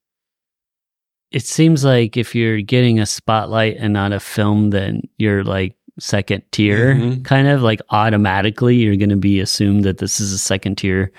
it 1.32 1.44
seems 1.44 1.84
like 1.84 2.18
if 2.18 2.34
you're 2.36 2.62
getting 2.62 3.00
a 3.00 3.06
spotlight 3.06 3.78
and 3.80 3.94
not 3.94 4.14
a 4.14 4.20
film, 4.20 4.70
then 4.70 5.02
you're 5.18 5.44
like 5.44 5.76
second 5.98 6.44
tier, 6.52 6.96
Mhm. 6.96 7.24
kind 7.24 7.48
of 7.48 7.62
like 7.62 7.82
automatically 7.90 8.76
you're 8.76 8.98
going 8.98 9.10
to 9.10 9.16
be 9.16 9.40
assumed 9.40 9.84
that 9.86 9.98
this 10.00 10.20
is 10.20 10.34
a 10.34 10.38
second 10.38 10.78
tier 10.78 11.12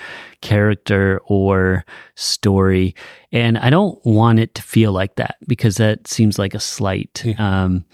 character 0.43 1.21
or 1.27 1.85
story. 2.15 2.95
And 3.33 3.57
I 3.59 3.71
don't 3.71 3.99
want 4.05 4.39
it 4.39 4.55
to 4.55 4.63
feel 4.63 4.93
like 4.93 5.17
that 5.17 5.37
because 5.49 5.77
that 5.79 6.07
seems 6.07 6.39
like 6.39 6.55
a 6.55 6.61
slight. 6.61 7.23
Yeah. 7.25 7.65
Um, 7.65 7.85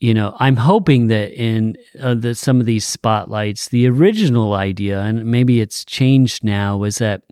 you 0.00 0.14
know, 0.14 0.36
I'm 0.38 0.56
hoping 0.56 1.06
that 1.08 1.32
in 1.32 1.76
uh, 2.00 2.14
the, 2.14 2.34
some 2.34 2.60
of 2.60 2.66
these 2.66 2.84
spotlights, 2.86 3.68
the 3.68 3.88
original 3.88 4.54
idea, 4.54 5.00
and 5.00 5.24
maybe 5.24 5.60
it's 5.60 5.84
changed 5.84 6.44
now, 6.44 6.76
was 6.76 6.98
that 6.98 7.22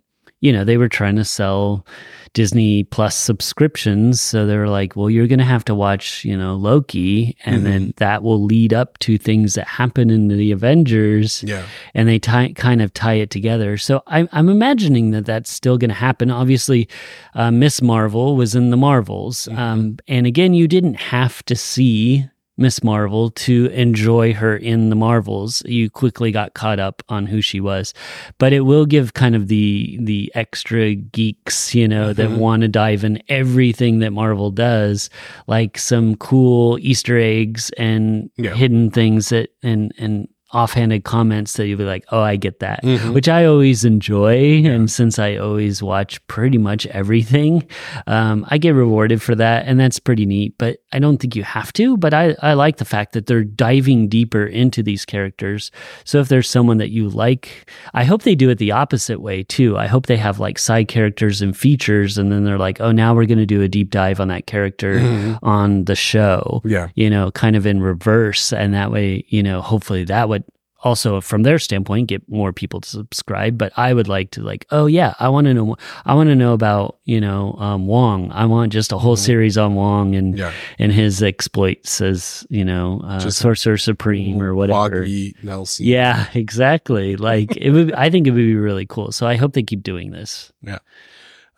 you 0.43 0.51
know 0.51 0.65
they 0.65 0.75
were 0.75 0.89
trying 0.89 1.15
to 1.15 1.23
sell 1.23 1.85
Disney 2.33 2.83
Plus 2.83 3.15
subscriptions, 3.15 4.19
so 4.19 4.45
they 4.45 4.57
were 4.57 4.67
like, 4.67 4.93
"Well, 4.95 5.09
you're 5.09 5.27
going 5.27 5.39
to 5.39 5.45
have 5.45 5.63
to 5.65 5.73
watch, 5.73 6.25
you 6.25 6.35
know, 6.35 6.55
Loki, 6.55 7.37
and 7.45 7.65
then 7.65 7.93
that 7.97 8.23
will 8.23 8.43
lead 8.43 8.73
up 8.73 8.99
to 8.99 9.17
things 9.17 9.53
that 9.53 9.67
happen 9.67 10.09
in 10.09 10.27
the 10.27 10.51
Avengers." 10.51 11.43
Yeah, 11.43 11.65
and 11.93 12.09
they 12.09 12.19
tie, 12.19 12.51
kind 12.57 12.81
of 12.81 12.93
tie 12.93 13.13
it 13.13 13.29
together. 13.29 13.77
So 13.77 14.03
I'm, 14.07 14.27
I'm 14.33 14.49
imagining 14.49 15.11
that 15.11 15.25
that's 15.25 15.49
still 15.49 15.77
going 15.77 15.89
to 15.89 15.95
happen. 15.95 16.29
Obviously, 16.29 16.89
uh, 17.35 17.49
Miss 17.49 17.81
Marvel 17.81 18.35
was 18.35 18.53
in 18.53 18.69
the 18.69 18.77
Marvels. 18.77 19.47
Um, 19.47 19.97
and 20.09 20.27
again, 20.27 20.53
you 20.53 20.67
didn't 20.67 20.95
have 20.95 21.41
to 21.45 21.55
see 21.55 22.27
Miss 22.57 22.83
Marvel 22.83 23.31
to 23.31 23.65
enjoy 23.67 24.33
her 24.33 24.55
in 24.55 24.89
the 24.89 24.95
Marvels. 24.95 25.63
You 25.65 25.89
quickly 25.89 26.31
got 26.31 26.53
caught 26.53 26.79
up 26.79 27.01
on 27.09 27.25
who 27.25 27.41
she 27.41 27.59
was, 27.59 27.93
but 28.37 28.53
it 28.53 28.61
will 28.61 28.85
give 28.85 29.13
kind 29.13 29.35
of 29.35 29.47
the 29.47 29.97
the 30.01 30.31
extra 30.35 30.93
geeks, 30.95 31.73
you 31.73 31.87
know, 31.87 32.13
that 32.13 32.29
mm-hmm. 32.29 32.39
want 32.39 32.61
to 32.61 32.67
dive 32.67 33.03
in 33.03 33.21
everything 33.27 33.99
that 33.99 34.11
Marvel 34.13 34.51
does, 34.51 35.09
like 35.47 35.77
some 35.77 36.15
cool 36.15 36.77
Easter 36.79 37.17
eggs 37.17 37.71
and 37.77 38.29
Yeah. 38.37 38.53
hidden 38.53 38.91
things 38.91 39.29
that 39.29 39.49
and 39.63 39.91
and 39.97 40.27
offhanded 40.53 41.03
comments 41.03 41.53
that 41.53 41.67
you'll 41.67 41.77
be 41.79 41.83
like, 41.83 42.05
oh, 42.11 42.21
I 42.21 42.35
get 42.35 42.59
that, 42.59 42.83
Mhm. 42.83 43.13
which 43.13 43.27
I 43.27 43.45
always 43.45 43.83
enjoy. 43.83 44.63
And 44.65 44.89
since 44.89 45.17
I 45.19 45.35
always 45.37 45.81
watch 45.83 46.25
pretty 46.27 46.57
much 46.57 46.85
everything, 46.87 47.63
um, 48.07 48.45
I 48.49 48.57
get 48.57 48.71
rewarded 48.75 49.21
for 49.21 49.35
that. 49.35 49.65
And 49.67 49.79
that's 49.79 49.99
pretty 49.99 50.25
neat. 50.25 50.53
But 50.57 50.77
I 50.91 50.99
don't 50.99 51.17
think 51.17 51.35
you 51.35 51.43
have 51.43 51.73
to. 51.73 51.97
But 51.97 52.13
I, 52.13 52.35
I 52.41 52.53
like 52.53 52.77
the 52.77 52.85
fact 52.85 53.13
that 53.13 53.25
they're 53.25 53.43
diving 53.43 54.07
deeper 54.07 54.45
into 54.45 54.83
these 54.83 55.05
characters. 55.05 55.71
So 56.05 56.19
if 56.19 56.27
there's 56.29 56.49
someone 56.49 56.77
that 56.77 56.91
you 56.91 57.09
like, 57.09 57.69
I 57.93 58.03
hope 58.03 58.23
they 58.23 58.35
do 58.35 58.49
it 58.49 58.59
the 58.59 58.71
opposite 58.71 59.21
way 59.21 59.43
too. 59.43 59.77
I 59.77 59.87
hope 59.87 60.05
they 60.05 60.17
have 60.17 60.39
like 60.39 60.59
side 60.59 60.87
characters 60.87 61.41
and 61.41 61.55
features. 61.57 62.17
And 62.17 62.31
then 62.31 62.43
they're 62.43 62.57
like, 62.59 62.79
oh, 62.79 62.91
now 62.91 63.13
we're 63.15 63.25
going 63.25 63.37
to 63.39 63.45
do 63.45 63.61
a 63.61 63.67
deep 63.67 63.89
dive 63.89 64.19
on 64.19 64.27
that 64.27 64.45
character 64.45 64.99
on 65.41 65.85
the 65.85 65.95
show 65.95 66.61
yeah, 66.65 66.89
you 66.95 67.09
know, 67.09 67.31
kind 67.31 67.55
of 67.55 67.65
in 67.65 67.81
reverse. 67.81 68.53
And 68.53 68.73
that 68.73 68.91
way, 68.91 69.25
you 69.29 69.41
know, 69.41 69.61
hopefully 69.61 70.03
that 70.05 70.29
would 70.29 70.42
also 70.83 71.21
from 71.21 71.43
their 71.43 71.57
standpoint 71.57 72.07
get 72.09 72.27
more 72.29 72.53
people 72.53 72.81
to 72.81 72.89
subscribe. 72.89 73.57
But 73.57 73.71
I 73.77 73.93
would 73.93 74.07
like 74.07 74.31
to 74.31 74.41
like, 74.41 74.65
oh 74.69 74.85
yeah, 74.85 75.13
I 75.19 75.29
want 75.29 75.45
to 75.47 75.53
know 75.53 75.75
I 76.05 76.13
want 76.13 76.29
to 76.29 76.35
know 76.35 76.53
about, 76.53 76.99
you 77.05 77.19
know, 77.19 77.53
um 77.53 77.87
Wong. 77.87 78.31
I 78.31 78.45
want 78.45 78.71
just 78.73 78.91
a 78.91 78.97
whole 78.97 79.15
series 79.15 79.57
on 79.57 79.75
Wong 79.75 80.15
and 80.15 80.33
Mm-hmm. 80.33 80.39
yeah. 80.39 80.51
and 80.79 80.91
his 80.91 81.21
exploits 81.23 82.01
as, 82.01 82.45
you 82.49 82.63
know, 82.65 83.01
uh, 83.03 83.29
Sorcerer 83.29 83.77
Supreme 83.77 84.41
or 84.41 84.53
whatever. 84.55 85.05
Nelson. 85.41 85.85
Yeah, 85.85 86.27
exactly. 86.33 87.15
Like 87.15 87.55
it 87.57 87.71
would 87.71 87.93
I 87.93 88.09
think 88.09 88.27
it 88.27 88.31
would 88.31 88.37
be 88.37 88.55
really 88.55 88.85
cool. 88.85 89.11
So 89.11 89.25
I 89.27 89.35
hope 89.35 89.53
they 89.53 89.63
keep 89.63 89.83
doing 89.83 90.11
this. 90.11 90.51
Yeah 90.61 90.79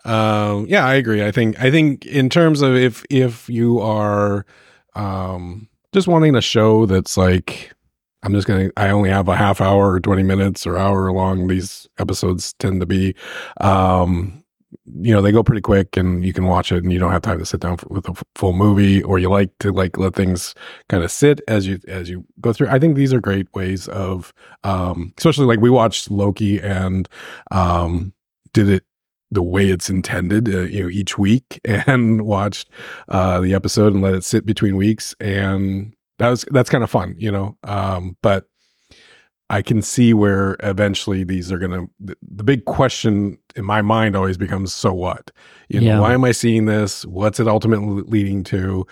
um, 0.05 0.67
yeah, 0.69 0.85
I 0.85 0.93
agree. 0.95 1.25
I 1.25 1.31
think 1.31 1.59
I 1.59 1.71
think 1.71 2.05
in 2.05 2.29
terms 2.29 2.61
of 2.61 2.75
if 2.75 3.03
if 3.09 3.49
you 3.49 3.79
are 3.79 4.45
um 4.93 5.67
just 5.93 6.07
wanting 6.07 6.35
a 6.35 6.41
show 6.41 6.85
that's 6.85 7.17
like 7.17 7.73
I'm 8.25 8.33
just 8.33 8.47
gonna 8.47 8.71
I 8.75 8.89
only 8.89 9.09
have 9.09 9.27
a 9.27 9.35
half 9.35 9.61
hour 9.61 9.91
or 9.93 9.99
20 9.99 10.23
minutes 10.23 10.65
or 10.65 10.77
hour 10.77 11.11
long. 11.11 11.47
These 11.47 11.87
episodes 11.99 12.53
tend 12.53 12.81
to 12.81 12.85
be 12.87 13.15
um 13.61 14.43
you 14.85 15.13
know 15.13 15.21
they 15.21 15.31
go 15.31 15.43
pretty 15.43 15.61
quick 15.61 15.95
and 15.95 16.25
you 16.25 16.33
can 16.33 16.45
watch 16.45 16.71
it 16.71 16.83
and 16.83 16.91
you 16.91 16.99
don't 16.99 17.11
have 17.11 17.21
time 17.21 17.39
to 17.39 17.45
sit 17.45 17.61
down 17.61 17.77
for, 17.77 17.87
with 17.89 18.07
a 18.07 18.11
f- 18.11 18.23
full 18.35 18.51
movie 18.51 19.01
or 19.03 19.19
you 19.19 19.29
like 19.29 19.51
to 19.59 19.71
like 19.71 19.97
let 19.97 20.15
things 20.15 20.53
kind 20.89 21.03
of 21.03 21.11
sit 21.11 21.39
as 21.47 21.67
you 21.67 21.79
as 21.87 22.09
you 22.09 22.25
go 22.41 22.51
through. 22.51 22.67
I 22.67 22.79
think 22.79 22.95
these 22.95 23.13
are 23.13 23.21
great 23.21 23.47
ways 23.53 23.87
of 23.89 24.33
um 24.63 25.13
especially 25.17 25.45
like 25.45 25.59
we 25.61 25.69
watched 25.69 26.09
loki 26.09 26.59
and 26.59 27.07
um 27.51 28.11
did 28.53 28.69
it 28.69 28.83
the 29.31 29.43
way 29.43 29.69
it's 29.69 29.89
intended 29.89 30.47
uh, 30.53 30.61
you 30.61 30.83
know 30.83 30.89
each 30.89 31.17
week 31.17 31.59
and 31.65 32.23
watched 32.23 32.69
uh 33.09 33.39
the 33.39 33.53
episode 33.53 33.93
and 33.93 34.01
let 34.01 34.15
it 34.15 34.23
sit 34.23 34.45
between 34.45 34.75
weeks 34.75 35.15
and 35.19 35.93
that 36.19 36.29
was 36.29 36.45
that's 36.51 36.69
kind 36.69 36.83
of 36.83 36.89
fun 36.89 37.15
you 37.17 37.31
know 37.31 37.57
um 37.63 38.15
but 38.21 38.45
I 39.47 39.61
can 39.61 39.83
see 39.83 40.11
where 40.13 40.57
eventually 40.63 41.23
these 41.23 41.51
are 41.51 41.59
going 41.59 41.69
to. 41.69 41.87
The, 41.99 42.17
the 42.35 42.43
big 42.43 42.65
question 42.65 43.37
in 43.55 43.63
my 43.63 43.83
mind 43.83 44.15
always 44.15 44.37
becomes, 44.39 44.73
so 44.73 44.91
what? 44.91 45.29
You 45.69 45.81
know, 45.81 45.85
Yeah. 45.85 45.99
why 45.99 46.15
am 46.15 46.23
I 46.23 46.31
seeing 46.31 46.65
this? 46.65 47.05
What's 47.05 47.39
it 47.39 47.47
ultimately 47.47 48.01
leading 48.07 48.43
to? 48.45 48.87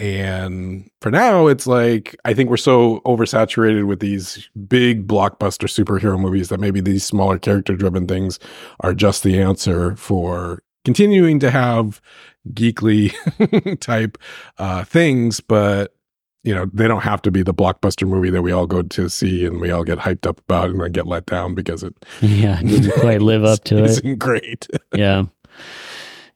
And 0.00 0.90
for 1.02 1.10
now, 1.12 1.46
it's 1.46 1.66
like 1.66 2.16
I 2.24 2.32
think 2.34 2.48
we're 2.50 2.56
so 2.56 3.00
oversaturated 3.04 3.86
with 3.86 4.00
these 4.00 4.48
big 4.66 5.06
blockbuster 5.06 5.68
superhero 5.68 6.18
movies 6.18 6.48
that 6.48 6.58
maybe 6.58 6.80
these 6.80 7.04
smaller 7.04 7.38
character-driven 7.38 8.06
things 8.08 8.38
are 8.80 8.94
just 8.94 9.22
the 9.22 9.40
answer 9.40 9.94
for 9.94 10.62
continuing 10.84 11.38
to 11.40 11.50
have 11.50 12.00
geekly 12.48 13.12
type 13.80 14.18
uh, 14.58 14.84
things, 14.84 15.40
but 15.40 15.94
you 16.42 16.54
know 16.54 16.66
they 16.72 16.88
don't 16.88 17.02
have 17.02 17.20
to 17.22 17.30
be 17.30 17.42
the 17.42 17.52
blockbuster 17.52 18.08
movie 18.08 18.30
that 18.30 18.40
we 18.42 18.50
all 18.50 18.66
go 18.66 18.80
to 18.82 19.10
see 19.10 19.44
and 19.44 19.60
we 19.60 19.70
all 19.70 19.84
get 19.84 19.98
hyped 19.98 20.26
up 20.26 20.38
about 20.40 20.70
and 20.70 20.80
then 20.80 20.90
get 20.92 21.06
let 21.06 21.26
down 21.26 21.54
because 21.54 21.82
it 21.82 21.94
Yeah, 22.22 22.58
it 22.60 22.66
didn't 22.66 22.92
quite 23.00 23.20
live 23.20 23.44
up 23.44 23.62
to 23.64 23.76
it. 23.84 23.84
isn't 23.90 24.18
great. 24.18 24.66
yeah 24.94 25.24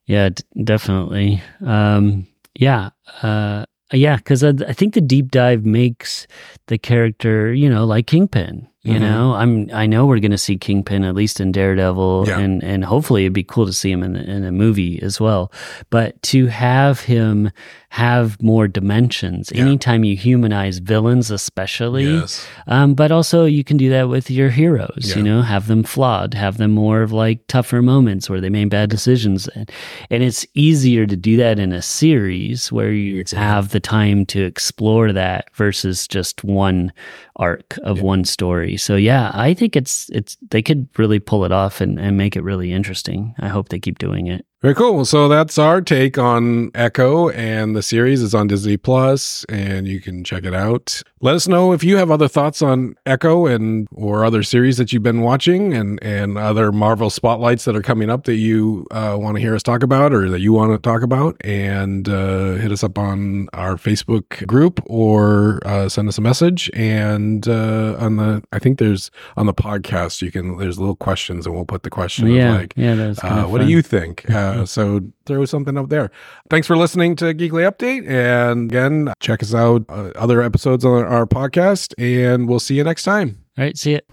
yeah 0.06 0.28
d- 0.28 0.42
definitely 0.62 1.42
um 1.64 2.26
yeah 2.54 2.90
uh 3.23 3.64
yeah 3.92 4.16
because 4.16 4.44
I, 4.44 4.50
I 4.68 4.75
think 4.75 4.92
the 4.92 5.00
deep 5.00 5.30
dive 5.30 5.64
makes 5.64 6.26
the 6.66 6.76
character 6.76 7.54
you 7.54 7.70
know 7.70 7.87
like 7.87 8.06
kingpin 8.06 8.68
you 8.85 8.95
Mhm. 8.95 9.00
know 9.00 9.35
i'm 9.35 9.69
i 9.73 9.87
know 9.87 10.05
we're 10.07 10.19
gonna 10.21 10.37
see 10.38 10.57
kingpin 10.57 11.05
at 11.05 11.14
least 11.14 11.41
in 11.41 11.50
daredevil 11.53 12.25
Yeah. 12.29 12.38
and 12.38 12.62
and 12.62 12.85
hopefully 12.85 13.23
it'd 13.25 13.33
be 13.33 13.43
cool 13.43 13.67
to 13.67 13.73
see 13.73 13.91
him 13.91 14.03
in, 14.03 14.14
in 14.17 14.45
a 14.45 14.53
movie 14.53 15.00
as 15.03 15.19
well 15.21 15.50
but 15.91 16.21
to 16.25 16.47
have 16.47 17.00
him 17.00 17.50
have 17.91 18.43
more 18.43 18.67
dimensions 18.69 19.53
Yeah. 19.55 19.62
anytime 19.62 20.05
you 20.05 20.17
humanize 20.17 20.79
villains 20.79 21.31
especially 21.31 22.05
yes. 22.05 22.47
um, 22.67 22.95
but 22.95 23.11
also 23.12 23.45
you 23.45 23.62
can 23.64 23.76
do 23.76 23.88
that 23.91 24.09
with 24.09 24.31
your 24.31 24.50
heroes, 24.50 25.11
Yeah. 25.11 25.17
you 25.19 25.23
know, 25.23 25.43
have 25.43 25.69
them 25.69 25.85
flawed, 25.85 26.35
have 26.35 26.57
them 26.59 26.73
more 26.73 27.03
of 27.03 27.12
like 27.12 27.47
tougher 27.47 27.81
moments 27.83 28.29
where 28.29 28.41
they 28.41 28.50
made 28.50 28.69
bad 28.71 28.91
decisions. 28.91 29.47
And, 29.55 29.71
and 30.11 30.23
it's 30.25 30.45
easier 30.55 31.07
to 31.07 31.17
do 31.17 31.37
that 31.37 31.61
in 31.61 31.73
a 31.73 31.81
series 31.83 32.73
where 32.73 32.91
you 32.91 33.21
Exactly. 33.21 33.45
have 33.47 33.69
the 33.71 33.81
time 33.81 34.26
to 34.26 34.43
explore 34.43 35.12
that 35.12 35.47
versus 35.55 36.09
just 36.09 36.43
one 36.43 36.93
arc 37.37 37.79
of 37.83 38.00
one 38.00 38.25
story. 38.25 38.76
So 38.76 38.97
yeah, 38.97 39.31
I 39.35 39.55
think 39.55 39.76
it's, 39.76 40.09
it's, 40.11 40.37
they 40.50 40.62
could 40.62 40.88
really 40.97 41.19
pull 41.19 41.45
it 41.45 41.53
off 41.53 41.81
and, 41.81 41.99
and 41.99 42.17
make 42.17 42.37
it 42.37 42.43
really 42.43 42.73
interesting. 42.73 43.35
I 43.38 43.49
hope 43.49 43.69
they 43.69 43.79
keep 43.79 43.99
doing 43.99 44.26
it. 44.26 44.47
Very 44.62 44.75
cool. 44.75 45.05
So 45.05 45.29
that's 45.29 45.59
our 45.59 45.83
take 45.83 46.17
on 46.17 46.71
Echo, 46.75 47.29
and 47.29 47.76
the 47.76 47.83
series 47.83 48.23
is 48.23 48.35
on 48.35 48.47
Disney 48.47 48.79
Plus, 48.79 49.45
and 49.50 49.87
you 49.87 50.00
can 50.00 50.25
check 50.25 50.45
it 50.45 50.55
out. 50.55 51.03
Let 51.25 51.37
us 51.37 51.49
know 51.49 51.73
if 51.73 51.83
you 51.83 51.97
have 51.97 52.11
other 52.11 52.28
thoughts 52.28 52.61
on 52.61 52.97
Echo 53.07 53.47
and 53.47 53.88
or 53.95 54.26
other 54.26 54.43
series 54.43 54.76
that 54.76 54.93
you've 54.93 55.02
been 55.02 55.23
watching, 55.23 55.73
and 55.73 55.99
and 56.02 56.37
other 56.37 56.71
Marvel 56.71 57.09
spotlights 57.09 57.64
that 57.64 57.75
are 57.75 57.81
coming 57.81 58.11
up 58.11 58.25
that 58.25 58.35
you 58.35 58.87
uh, 58.90 59.16
want 59.19 59.37
to 59.37 59.40
hear 59.40 59.54
us 59.54 59.62
talk 59.62 59.83
about 59.83 60.12
or 60.12 60.28
that 60.28 60.40
you 60.40 60.52
want 60.52 60.73
to 60.73 60.78
talk 60.78 61.00
about. 61.00 61.35
And 61.43 62.11
uh, 62.11 62.57
hit 62.57 62.71
us 62.71 62.85
up 62.85 62.99
on 62.99 63.49
our 63.54 63.76
Facebook 63.76 64.47
group 64.47 64.83
or 64.85 65.66
uh, 65.66 65.88
send 65.88 66.09
us 66.09 66.19
a 66.19 66.21
message. 66.21 66.71
And 66.75 67.49
uh, 67.49 67.97
on 67.99 68.16
the, 68.16 68.43
I 68.52 68.59
think 68.59 68.78
there's 68.78 69.11
on 69.38 69.47
the 69.47 69.54
podcast, 69.54 70.21
you 70.21 70.31
can 70.31 70.59
there's 70.59 70.78
little 70.78 70.95
questions, 70.95 71.47
and 71.47 71.54
we'll 71.54 71.64
put 71.64 71.85
the 71.85 71.90
question. 71.90 72.26
of 72.26 72.35
yeah. 72.35 72.54
like, 72.54 72.75
yeah. 72.76 72.97
That 72.97 73.09
was 73.09 73.19
kind 73.21 73.47
uh, 73.47 73.49
what 73.49 73.62
do 73.62 73.66
you 73.66 73.81
think? 73.81 74.28
Uh, 74.31 74.66
so 74.66 75.00
throw 75.25 75.47
something 75.47 75.78
up 75.78 75.88
there. 75.88 76.11
Thanks 76.50 76.66
for 76.66 76.76
listening 76.76 77.16
to 77.16 77.33
Geekly 77.33 77.66
Update. 77.66 78.07
And 78.07 78.71
again, 78.71 79.14
check 79.21 79.43
us 79.43 79.54
out, 79.54 79.87
uh, 79.88 80.11
other 80.16 80.43
episodes 80.43 80.85
on 80.85 80.93
our 80.93 81.13
podcast, 81.23 81.94
and 81.97 82.49
we'll 82.49 82.59
see 82.61 82.75
you 82.75 82.85
next 82.85 83.04
time. 83.04 83.38
All 83.56 83.64
right. 83.64 83.78
See 83.78 83.94
it. 83.94 84.04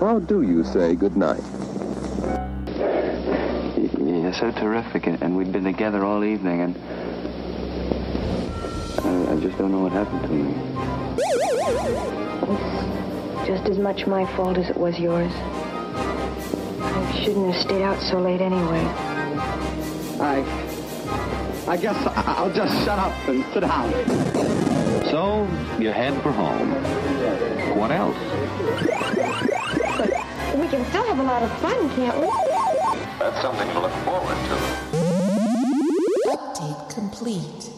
How 0.00 0.18
do 0.18 0.42
you 0.42 0.64
say 0.64 0.94
goodnight? 0.94 1.40
You're 3.98 4.32
so 4.34 4.50
terrific, 4.52 5.06
and, 5.06 5.22
and 5.22 5.36
we've 5.36 5.50
been 5.52 5.64
together 5.64 6.04
all 6.04 6.24
evening, 6.24 6.60
and 6.60 6.76
I, 8.98 9.32
I 9.32 9.40
just 9.40 9.56
don't 9.56 9.70
know 9.72 9.80
what 9.80 9.92
happened 9.92 10.22
to 10.22 10.28
me. 10.28 10.54
It's 12.48 13.48
just 13.48 13.68
as 13.70 13.78
much 13.78 14.06
my 14.06 14.26
fault 14.36 14.58
as 14.58 14.68
it 14.68 14.76
was 14.76 14.98
yours. 14.98 15.32
I 16.82 17.20
shouldn't 17.22 17.52
have 17.52 17.62
stayed 17.62 17.82
out 17.82 18.00
so 18.02 18.18
late 18.20 18.40
anyway. 18.40 18.84
I. 20.20 20.65
I 21.68 21.76
guess 21.76 21.96
I'll 22.14 22.52
just 22.52 22.72
shut 22.84 22.98
up 22.98 23.12
and 23.28 23.44
sit 23.52 23.60
down. 23.60 23.90
So, 25.10 25.48
you 25.80 25.90
head 25.90 26.14
for 26.22 26.30
home. 26.30 26.70
What 27.76 27.90
else? 27.90 28.16
But 29.98 30.58
we 30.58 30.68
can 30.68 30.84
still 30.86 31.04
have 31.04 31.18
a 31.18 31.22
lot 31.24 31.42
of 31.42 31.50
fun, 31.58 31.90
can't 31.96 32.20
we? 32.20 32.28
That's 33.18 33.42
something 33.42 33.68
to 33.68 33.80
look 33.80 33.92
forward 34.04 34.36
to. 34.46 34.56
Update 36.28 36.94
complete. 36.94 37.75